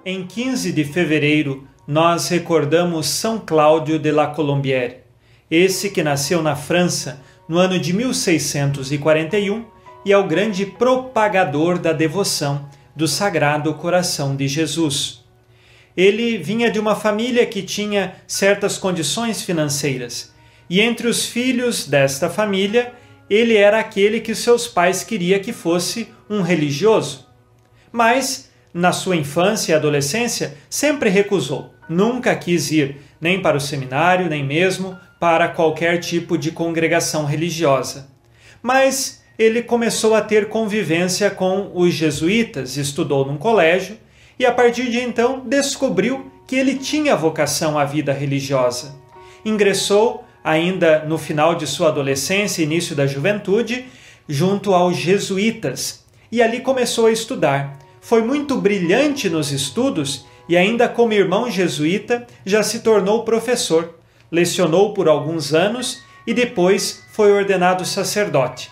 Em 0.04 0.26
15 0.26 0.72
de 0.72 0.82
fevereiro, 0.82 1.64
nós 1.87 2.26
recordamos 2.26 3.06
São 3.06 3.38
Cláudio 3.38 3.96
de 3.96 4.11
la 4.11 4.26
Colombière, 4.26 5.04
esse 5.48 5.90
que 5.90 6.02
nasceu 6.02 6.42
na 6.42 6.56
França 6.56 7.22
no 7.48 7.58
ano 7.58 7.78
de 7.78 7.92
1641 7.92 9.66
e 10.04 10.12
é 10.12 10.18
o 10.18 10.26
grande 10.26 10.66
propagador 10.66 11.78
da 11.78 11.92
devoção 11.92 12.68
do 12.96 13.06
Sagrado 13.06 13.72
Coração 13.74 14.35
de 14.35 14.48
Jesus. 14.48 15.24
Ele 15.96 16.38
vinha 16.38 16.72
de 16.72 16.80
uma 16.80 16.96
família 16.96 17.46
que 17.46 17.62
tinha 17.62 18.16
certas 18.26 18.78
condições 18.78 19.42
financeiras, 19.42 20.35
e 20.68 20.80
entre 20.80 21.06
os 21.06 21.24
filhos 21.24 21.87
desta 21.87 22.28
família, 22.28 23.00
ele 23.34 23.56
era 23.56 23.78
aquele 23.78 24.20
que 24.20 24.34
seus 24.34 24.66
pais 24.68 25.02
queriam 25.02 25.40
que 25.40 25.52
fosse 25.52 26.08
um 26.28 26.42
religioso. 26.42 27.26
Mas 27.90 28.50
na 28.74 28.92
sua 28.92 29.16
infância 29.16 29.72
e 29.72 29.74
adolescência, 29.74 30.56
sempre 30.68 31.10
recusou. 31.10 31.74
Nunca 31.88 32.34
quis 32.34 32.70
ir 32.70 32.96
nem 33.20 33.40
para 33.40 33.56
o 33.56 33.60
seminário, 33.60 34.28
nem 34.28 34.44
mesmo 34.44 34.98
para 35.20 35.48
qualquer 35.48 35.98
tipo 35.98 36.38
de 36.38 36.50
congregação 36.50 37.24
religiosa. 37.24 38.08
Mas 38.62 39.22
ele 39.38 39.62
começou 39.62 40.14
a 40.14 40.22
ter 40.22 40.48
convivência 40.48 41.30
com 41.30 41.70
os 41.74 41.92
jesuítas, 41.92 42.76
estudou 42.76 43.26
num 43.26 43.36
colégio 43.36 43.96
e 44.38 44.46
a 44.46 44.52
partir 44.52 44.90
de 44.90 45.00
então 45.00 45.40
descobriu 45.46 46.30
que 46.46 46.56
ele 46.56 46.76
tinha 46.76 47.14
vocação 47.14 47.78
à 47.78 47.84
vida 47.84 48.12
religiosa. 48.12 48.94
Ingressou 49.44 50.24
ainda 50.44 51.05
no 51.05 51.18
final 51.18 51.55
de 51.55 51.66
sua 51.66 51.88
adolescência 51.88 52.62
início 52.62 52.96
da 52.96 53.07
juventude 53.07 53.87
junto 54.28 54.74
aos 54.74 54.96
jesuítas 54.96 56.05
e 56.31 56.42
ali 56.42 56.61
começou 56.61 57.07
a 57.07 57.12
estudar. 57.12 57.78
Foi 58.00 58.22
muito 58.22 58.57
brilhante 58.57 59.28
nos 59.28 59.52
estudos 59.52 60.24
e 60.48 60.57
ainda 60.57 60.88
como 60.88 61.12
irmão 61.12 61.50
jesuíta 61.50 62.26
já 62.44 62.62
se 62.62 62.81
tornou 62.81 63.24
professor. 63.24 63.94
Lecionou 64.31 64.94
por 64.94 65.09
alguns 65.09 65.52
anos 65.52 66.02
e 66.26 66.33
depois 66.33 67.05
foi 67.12 67.33
ordenado 67.33 67.85
sacerdote. 67.85 68.70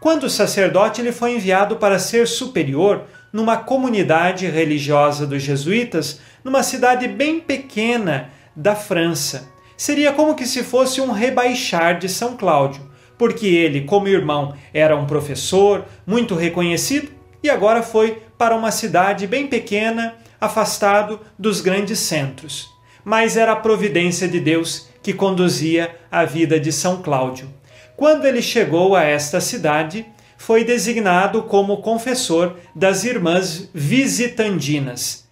Quando 0.00 0.28
sacerdote, 0.28 1.00
ele 1.00 1.12
foi 1.12 1.36
enviado 1.36 1.76
para 1.76 1.98
ser 1.98 2.26
superior 2.26 3.04
numa 3.32 3.56
comunidade 3.56 4.46
religiosa 4.46 5.26
dos 5.26 5.42
jesuítas, 5.42 6.20
numa 6.44 6.62
cidade 6.62 7.08
bem 7.08 7.40
pequena 7.40 8.30
da 8.54 8.74
França. 8.74 9.48
Seria 9.76 10.12
como 10.12 10.34
que 10.34 10.46
se 10.46 10.62
fosse 10.62 11.00
um 11.00 11.10
rebaixar 11.10 11.98
de 11.98 12.08
São 12.08 12.36
Cláudio, 12.36 12.80
porque 13.18 13.46
ele, 13.46 13.82
como 13.82 14.08
irmão, 14.08 14.54
era 14.72 14.96
um 14.96 15.06
professor 15.06 15.84
muito 16.06 16.34
reconhecido 16.34 17.10
e 17.42 17.50
agora 17.50 17.82
foi 17.82 18.22
para 18.38 18.56
uma 18.56 18.70
cidade 18.70 19.26
bem 19.26 19.46
pequena, 19.46 20.14
afastado 20.40 21.20
dos 21.38 21.60
grandes 21.60 21.98
centros. 21.98 22.68
Mas 23.04 23.36
era 23.36 23.52
a 23.52 23.56
providência 23.56 24.26
de 24.26 24.40
Deus 24.40 24.88
que 25.02 25.12
conduzia 25.12 25.94
a 26.10 26.24
vida 26.24 26.58
de 26.58 26.72
São 26.72 27.02
Cláudio. 27.02 27.48
Quando 27.96 28.26
ele 28.26 28.42
chegou 28.42 28.96
a 28.96 29.04
esta 29.04 29.40
cidade, 29.40 30.04
foi 30.36 30.64
designado 30.64 31.44
como 31.44 31.78
confessor 31.78 32.56
das 32.74 33.04
Irmãs 33.04 33.70
Visitandinas. 33.72 35.25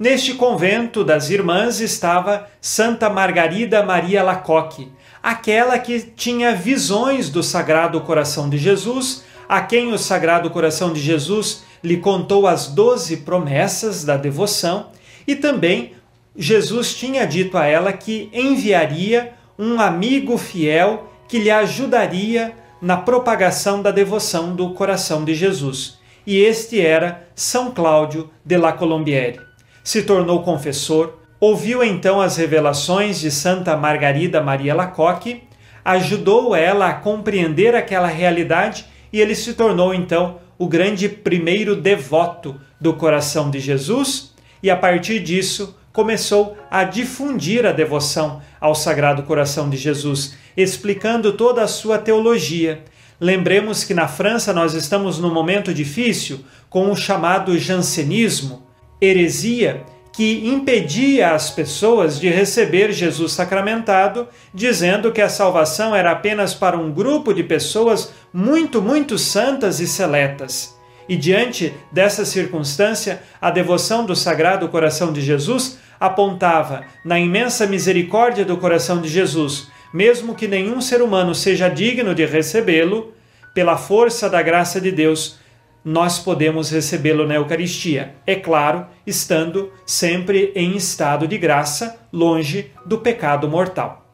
Neste 0.00 0.32
convento 0.32 1.04
das 1.04 1.28
Irmãs 1.28 1.78
estava 1.78 2.48
Santa 2.58 3.10
Margarida 3.10 3.82
Maria 3.82 4.22
Lacoque, 4.22 4.90
aquela 5.22 5.78
que 5.78 6.00
tinha 6.00 6.54
visões 6.54 7.28
do 7.28 7.42
Sagrado 7.42 8.00
Coração 8.00 8.48
de 8.48 8.56
Jesus, 8.56 9.22
a 9.46 9.60
quem 9.60 9.92
o 9.92 9.98
Sagrado 9.98 10.48
Coração 10.48 10.90
de 10.90 11.02
Jesus 11.02 11.64
lhe 11.84 11.98
contou 11.98 12.46
as 12.46 12.68
doze 12.68 13.18
promessas 13.18 14.02
da 14.02 14.16
devoção 14.16 14.86
e 15.26 15.36
também 15.36 15.92
Jesus 16.34 16.94
tinha 16.94 17.26
dito 17.26 17.58
a 17.58 17.66
ela 17.66 17.92
que 17.92 18.30
enviaria 18.32 19.34
um 19.58 19.78
amigo 19.78 20.38
fiel 20.38 21.12
que 21.28 21.38
lhe 21.38 21.50
ajudaria 21.50 22.54
na 22.80 22.96
propagação 22.96 23.82
da 23.82 23.90
devoção 23.90 24.56
do 24.56 24.70
coração 24.70 25.26
de 25.26 25.34
Jesus. 25.34 25.98
E 26.26 26.38
este 26.38 26.80
era 26.80 27.28
São 27.34 27.70
Cláudio 27.70 28.30
de 28.42 28.56
la 28.56 28.72
Colombiere. 28.72 29.49
Se 29.82 30.02
tornou 30.02 30.42
confessor, 30.42 31.18
ouviu 31.38 31.82
então 31.82 32.20
as 32.20 32.36
revelações 32.36 33.18
de 33.18 33.30
Santa 33.30 33.76
Margarida 33.76 34.42
Maria 34.42 34.74
Lacoque, 34.74 35.42
ajudou 35.84 36.54
ela 36.54 36.88
a 36.88 36.94
compreender 36.94 37.74
aquela 37.74 38.08
realidade 38.08 38.84
e 39.12 39.20
ele 39.20 39.34
se 39.34 39.54
tornou 39.54 39.94
então 39.94 40.38
o 40.58 40.68
grande 40.68 41.08
primeiro 41.08 41.74
devoto 41.74 42.60
do 42.80 42.94
coração 42.94 43.50
de 43.50 43.58
Jesus 43.58 44.34
e 44.62 44.70
a 44.70 44.76
partir 44.76 45.20
disso 45.20 45.74
começou 45.92 46.56
a 46.70 46.84
difundir 46.84 47.66
a 47.66 47.72
devoção 47.72 48.40
ao 48.60 48.74
Sagrado 48.74 49.22
Coração 49.22 49.68
de 49.68 49.76
Jesus, 49.76 50.34
explicando 50.56 51.32
toda 51.32 51.62
a 51.62 51.68
sua 51.68 51.98
teologia. 51.98 52.84
Lembremos 53.18 53.84
que 53.84 53.94
na 53.94 54.06
França 54.06 54.52
nós 54.52 54.74
estamos 54.74 55.18
num 55.18 55.32
momento 55.32 55.74
difícil 55.74 56.44
com 56.68 56.90
o 56.90 56.96
chamado 56.96 57.58
jansenismo, 57.58 58.62
heresia 59.00 59.84
que 60.12 60.46
impedia 60.46 61.30
as 61.32 61.50
pessoas 61.50 62.18
de 62.18 62.28
receber 62.28 62.92
Jesus 62.92 63.32
sacramentado, 63.32 64.28
dizendo 64.52 65.12
que 65.12 65.20
a 65.20 65.28
salvação 65.28 65.94
era 65.94 66.10
apenas 66.10 66.52
para 66.52 66.76
um 66.76 66.92
grupo 66.92 67.32
de 67.32 67.42
pessoas 67.42 68.12
muito, 68.32 68.82
muito 68.82 69.16
santas 69.16 69.80
e 69.80 69.86
seletas. 69.86 70.76
E 71.08 71.16
diante 71.16 71.72
dessa 71.90 72.24
circunstância, 72.24 73.22
a 73.40 73.50
devoção 73.50 74.04
do 74.04 74.14
Sagrado 74.14 74.68
Coração 74.68 75.12
de 75.12 75.20
Jesus 75.20 75.78
apontava 75.98 76.84
na 77.04 77.18
imensa 77.18 77.66
misericórdia 77.66 78.44
do 78.44 78.56
coração 78.56 79.00
de 79.00 79.08
Jesus, 79.08 79.68
mesmo 79.92 80.34
que 80.34 80.46
nenhum 80.46 80.80
ser 80.80 81.02
humano 81.02 81.34
seja 81.34 81.68
digno 81.68 82.14
de 82.14 82.24
recebê-lo, 82.24 83.12
pela 83.52 83.76
força 83.76 84.30
da 84.30 84.40
graça 84.40 84.80
de 84.80 84.92
Deus, 84.92 85.38
nós 85.84 86.18
podemos 86.18 86.70
recebê-lo 86.70 87.26
na 87.26 87.34
Eucaristia. 87.34 88.14
É 88.26 88.34
claro, 88.34 88.86
estando 89.06 89.72
sempre 89.86 90.52
em 90.54 90.76
estado 90.76 91.26
de 91.26 91.38
graça, 91.38 91.98
longe 92.12 92.70
do 92.84 92.98
pecado 92.98 93.48
mortal. 93.48 94.06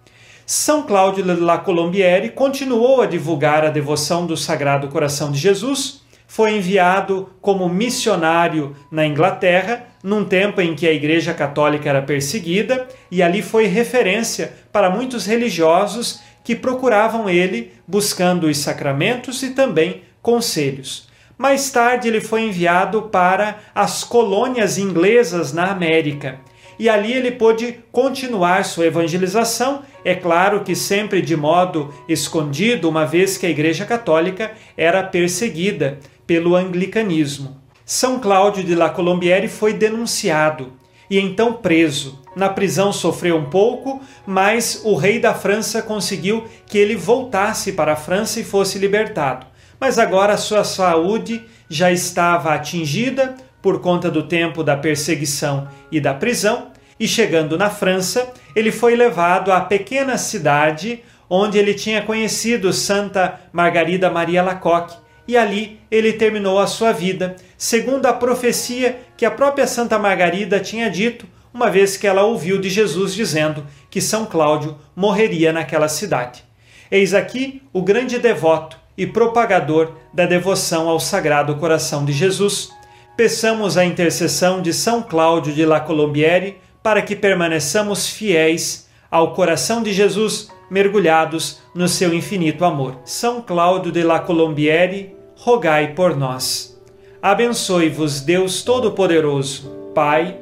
São 0.44 0.83
Cláudio 0.83 1.24
de 1.24 1.40
la 1.40 1.59
Colombiere 1.59 2.31
continuou 2.31 3.02
a 3.02 3.07
divulgar 3.07 3.64
a 3.64 3.70
devoção 3.70 4.26
do 4.26 4.37
Sagrado 4.37 4.88
Coração 4.88 5.33
de 5.33 5.38
Jesus 5.38 6.07
foi 6.26 6.57
enviado 6.57 7.31
como 7.40 7.68
missionário 7.68 8.76
na 8.90 9.07
Inglaterra, 9.07 9.85
num 10.02 10.24
tempo 10.24 10.61
em 10.61 10.74
que 10.74 10.87
a 10.87 10.92
Igreja 10.92 11.33
Católica 11.33 11.88
era 11.88 12.02
perseguida, 12.02 12.87
e 13.11 13.22
ali 13.22 13.42
foi 13.42 13.66
referência 13.66 14.52
para 14.72 14.90
muitos 14.90 15.24
religiosos 15.24 16.20
que 16.44 16.55
procuravam 16.55 17.29
ele 17.29 17.72
buscando 17.87 18.46
os 18.46 18.59
sacramentos 18.59 19.42
e 19.42 19.50
também 19.50 20.02
conselhos. 20.20 21.06
Mais 21.38 21.70
tarde, 21.70 22.09
ele 22.09 22.20
foi 22.20 22.42
enviado 22.42 23.03
para 23.03 23.59
as 23.75 24.03
colônias 24.03 24.79
inglesas 24.79 25.53
na 25.53 25.70
América. 25.70 26.40
E 26.79 26.88
ali 26.88 27.12
ele 27.12 27.31
pôde 27.31 27.79
continuar 27.90 28.64
sua 28.64 28.87
evangelização, 28.87 29.83
é 30.05 30.14
claro 30.14 30.62
que 30.62 30.75
sempre 30.75 31.22
de 31.22 31.37
modo 31.37 31.92
escondido, 32.09 32.88
uma 32.88 33.07
vez 33.07 33.37
que 33.37 33.46
a 33.46 33.51
Igreja 33.51 33.85
Católica 33.85 34.53
era 34.77 35.03
perseguida 35.03 35.99
pelo 36.27 36.55
anglicanismo. 36.55 37.61
São 37.85 38.18
Cláudio 38.18 38.64
de 38.64 38.75
la 38.75 38.90
Colombiere 38.90 39.49
foi 39.49 39.72
denunciado 39.72 40.72
e 41.09 41.18
então 41.18 41.53
preso. 41.53 42.20
Na 42.35 42.49
prisão 42.49 42.92
sofreu 42.92 43.37
um 43.37 43.49
pouco, 43.49 44.01
mas 44.27 44.83
o 44.85 44.94
rei 44.94 45.18
da 45.18 45.33
França 45.33 45.81
conseguiu 45.81 46.44
que 46.66 46.77
ele 46.77 46.96
voltasse 46.96 47.72
para 47.72 47.92
a 47.92 47.96
França 47.96 48.40
e 48.40 48.44
fosse 48.44 48.79
libertado. 48.79 49.46
Mas 49.79 49.99
agora 49.99 50.37
sua 50.37 50.65
saúde 50.65 51.43
já 51.69 51.91
estava 51.91 52.55
atingida 52.55 53.35
por 53.61 53.81
conta 53.81 54.11
do 54.11 54.23
tempo 54.23 54.62
da 54.62 54.77
perseguição 54.77 55.69
e 55.91 56.01
da 56.01 56.15
prisão, 56.15 56.71
e 56.99 57.07
chegando 57.07 57.59
na 57.59 57.69
França, 57.69 58.33
ele 58.55 58.73
foi 58.73 58.95
levado 58.97 59.53
à 59.53 59.61
pequena 59.61 60.17
cidade 60.17 61.03
onde 61.29 61.59
ele 61.59 61.75
tinha 61.75 62.03
conhecido 62.03 62.73
Santa 62.73 63.41
Margarida 63.53 64.09
Maria 64.09 64.43
Lacoque, 64.43 64.97
e 65.27 65.37
ali 65.37 65.81
ele 65.91 66.12
terminou 66.12 66.59
a 66.61 66.67
sua 66.67 66.93
vida, 66.93 67.35
segundo 67.59 68.07
a 68.07 68.12
profecia 68.12 69.01
que 69.17 69.27
a 69.27 69.31
própria 69.31 69.67
Santa 69.67 69.99
Margarida 69.99 70.61
tinha 70.61 70.89
dito, 70.89 71.27
uma 71.53 71.69
vez 71.69 71.97
que 71.97 72.07
ela 72.07 72.23
ouviu 72.23 72.61
de 72.61 72.71
Jesus 72.71 73.12
dizendo 73.12 73.67
que 73.91 74.01
São 74.01 74.25
Cláudio 74.25 74.79
morreria 74.95 75.53
naquela 75.53 75.89
cidade. 75.89 76.45
Eis 76.91 77.12
aqui 77.12 77.62
o 77.73 77.83
grande 77.83 78.19
devoto 78.19 78.79
e 78.97 79.07
propagador 79.07 79.93
da 80.13 80.27
devoção 80.27 80.89
ao 80.89 80.99
Sagrado 80.99 81.57
Coração 81.57 82.05
de 82.05 82.13
Jesus. 82.13 82.71
Peçamos 83.17 83.77
a 83.77 83.85
intercessão 83.85 84.63
de 84.63 84.73
São 84.73 85.03
Cláudio 85.03 85.53
de 85.53 85.65
La 85.65 85.81
Colombiere 85.81 86.59
para 86.83 87.03
que 87.03 87.17
permaneçamos 87.17 88.09
fiéis 88.09 88.89
ao 89.11 89.35
coração 89.35 89.83
de 89.83 89.93
Jesus, 89.93 90.49
mergulhados 90.71 91.61
no 91.75 91.89
seu 91.89 92.15
infinito 92.15 92.65
amor. 92.65 92.99
São 93.05 93.41
Cláudio 93.41 93.91
de 93.91 94.03
La 94.03 94.21
Colombiere, 94.21 95.15
rogai 95.37 95.95
por 95.95 96.17
nós. 96.17 96.81
Abençoe-vos 97.23 98.21
Deus 98.21 98.63
Todo-Poderoso, 98.63 99.69
Pai 99.95 100.37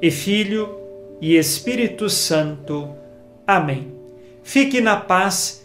e 0.00 0.10
Filho 0.10 0.78
e 1.20 1.36
Espírito 1.36 2.08
Santo. 2.08 2.90
Amém. 3.46 3.92
Fique 4.42 4.80
na 4.80 4.96
paz 4.96 5.61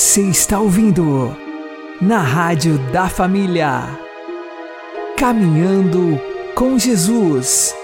Você 0.00 0.22
está 0.22 0.58
ouvindo 0.58 1.36
na 2.00 2.22
Rádio 2.22 2.78
da 2.90 3.06
Família. 3.06 3.82
Caminhando 5.14 6.18
com 6.54 6.78
Jesus. 6.78 7.74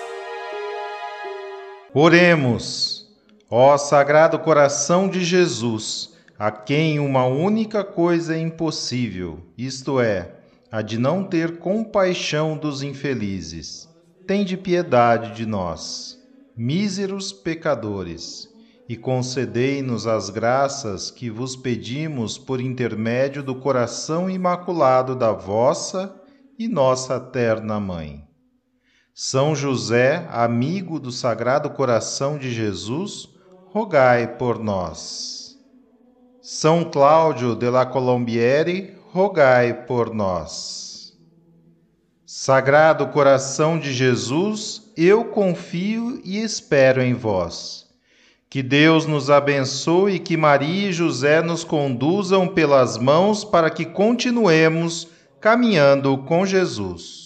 Oremos, 1.93 3.07
ó 3.51 3.77
Sagrado 3.77 4.39
Coração 4.39 5.11
de 5.11 5.23
Jesus, 5.23 6.15
a 6.39 6.51
quem 6.51 6.99
uma 6.99 7.27
única 7.27 7.85
coisa 7.85 8.35
é 8.35 8.39
impossível, 8.39 9.43
isto 9.59 10.01
é, 10.01 10.37
a 10.73 10.81
de 10.81 10.99
não 10.99 11.23
ter 11.23 11.59
compaixão 11.59 12.57
dos 12.57 12.83
infelizes. 12.83 13.91
Tende 14.27 14.57
piedade 14.57 15.37
de 15.37 15.45
nós, 15.45 16.19
míseros 16.57 17.31
pecadores, 17.31 18.49
e 18.89 18.97
concedei-nos 18.97 20.07
as 20.07 20.31
graças 20.31 21.11
que 21.11 21.29
vos 21.29 21.57
pedimos 21.57 22.39
por 22.39 22.61
intermédio 22.61 23.43
do 23.43 23.55
coração 23.57 24.31
imaculado 24.31 25.17
da 25.17 25.33
vossa 25.33 26.15
e 26.59 26.69
nossa 26.69 27.19
terna 27.19 27.81
Mãe. 27.81 28.25
São 29.13 29.57
José, 29.57 30.29
amigo 30.31 31.01
do 31.01 31.11
Sagrado 31.11 31.71
Coração 31.71 32.39
de 32.39 32.53
Jesus, 32.53 33.29
rogai 33.69 34.37
por 34.37 34.59
nós. 34.59 35.57
São 36.41 36.85
Cláudio 36.85 37.57
de 37.57 37.69
la 37.69 37.85
Colombiere, 37.85 38.97
rogai 39.11 39.87
por 39.87 40.15
nós. 40.15 41.17
Sagrado 42.25 43.09
Coração 43.09 43.79
de 43.79 43.93
Jesus, 43.93 44.93
eu 44.97 45.25
confio 45.25 46.21
e 46.23 46.39
espero 46.39 47.03
em 47.03 47.15
vós. 47.15 47.86
Que 48.57 48.63
Deus 48.63 49.05
nos 49.05 49.29
abençoe 49.29 50.15
e 50.15 50.19
que 50.19 50.35
Maria 50.35 50.89
e 50.89 50.91
José 50.91 51.43
nos 51.43 51.63
conduzam 51.63 52.49
pelas 52.49 52.97
mãos 52.97 53.45
para 53.45 53.69
que 53.69 53.85
continuemos 53.85 55.09
caminhando 55.39 56.17
com 56.17 56.47
Jesus. 56.47 57.26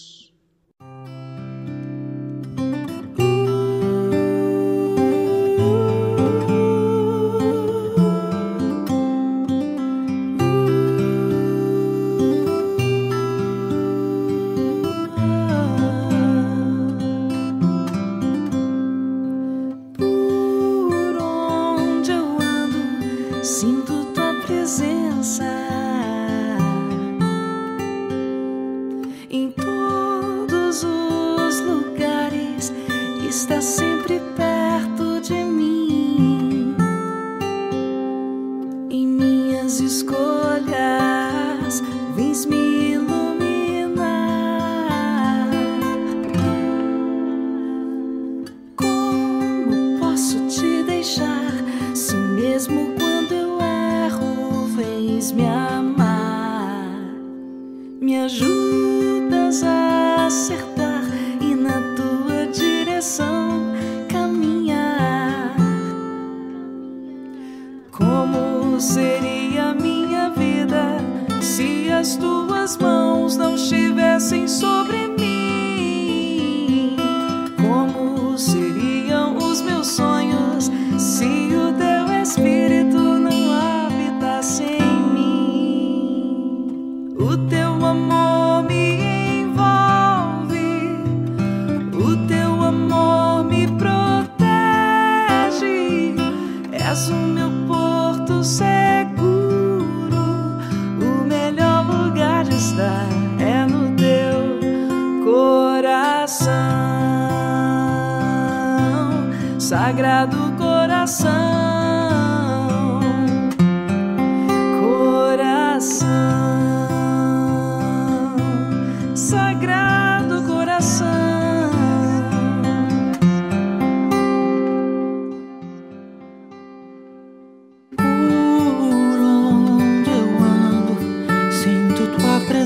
Mesmo 52.61 52.93
quando 52.95 53.31
eu 53.31 53.59
erro 53.59 54.67
vens 54.67 55.31
me 55.31 55.41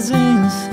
presença. 0.05 0.69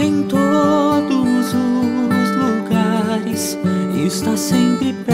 Em 0.00 0.22
todos 0.22 1.54
os 1.54 2.30
lugares, 2.36 3.58
está 4.06 4.36
sempre 4.36 4.92
perto 4.92 5.13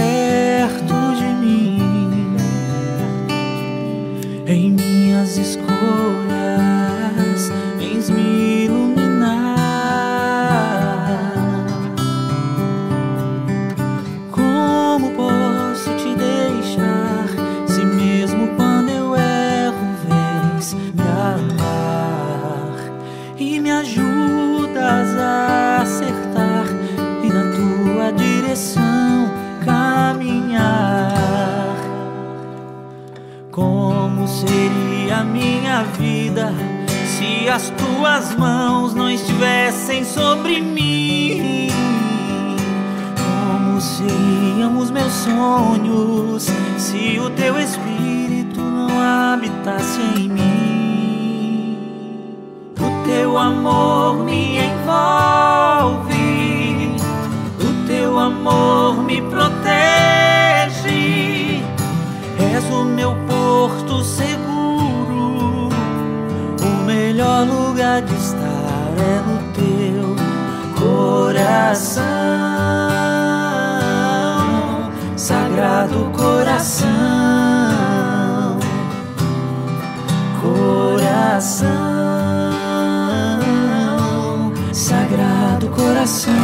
tuas 38.20 38.34
mãos 38.34 38.94
não 38.94 39.10
estivessem 39.10 40.04
sobre 40.04 40.60
mim? 40.60 41.68
Como 43.16 43.80
seriam 43.80 44.78
os 44.78 44.90
meus 44.90 45.12
sonhos 45.12 46.46
se 46.76 47.18
o 47.18 47.30
teu 47.30 47.58
espírito 47.58 48.60
não 48.60 48.90
habitasse 49.00 50.00
em 50.18 50.28
mim? 50.28 51.78
O 52.78 53.06
teu 53.06 53.38
amor 53.38 54.22
me 54.24 54.58
envolve, 54.58 56.14
o 57.58 57.86
teu 57.86 58.18
amor 58.18 58.89
coração, 76.60 76.88
coração, 80.42 81.70
sagrado 84.70 85.70
coração. 85.70 86.39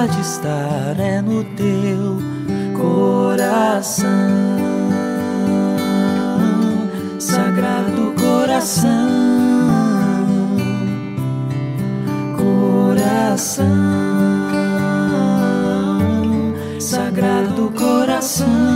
Lugar 0.00 0.08
de 0.08 0.20
estar 0.20 0.98
é 0.98 1.20
no 1.20 1.44
teu 1.56 2.18
coração, 2.78 4.08
sagrado 7.18 8.14
coração. 8.18 9.10
Coração, 12.36 13.66
sagrado 16.78 17.70
coração. 17.76 18.69